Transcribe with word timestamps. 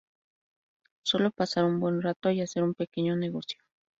Solo 1.05 1.29
pasar 1.29 1.63
un 1.63 1.79
buen 1.79 2.01
rato 2.01 2.31
y 2.31 2.41
hacer 2.41 2.63
un 2.63 2.73
pequeño 2.73 3.15
negocio. 3.15 3.59